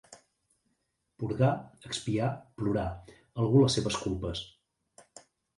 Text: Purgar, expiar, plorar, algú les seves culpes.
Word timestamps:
Purgar, 1.23 1.49
expiar, 1.89 2.31
plorar, 2.63 2.87
algú 3.45 3.63
les 3.67 3.79
seves 3.79 4.03
culpes. 4.07 4.43